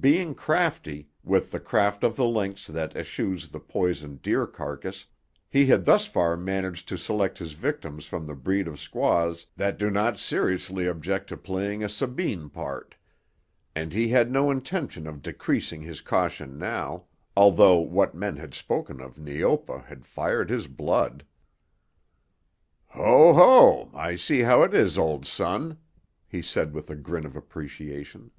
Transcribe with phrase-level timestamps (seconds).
[0.00, 5.04] Being crafty, with the craft of the lynx that eschews the poisoned deer carcass,
[5.46, 9.76] he had thus far managed to select his victims from the breed of squaws that
[9.76, 12.96] do not seriously object to playing a Sabine part;
[13.76, 17.04] and he had no intention of decreasing his caution now,
[17.36, 21.26] although what men had spoken of Neopa had fired his blood.
[22.86, 23.90] "Ho, ho!
[23.92, 25.76] I see how 'tis, old son,"
[26.26, 28.30] he said with a grin of appreciation.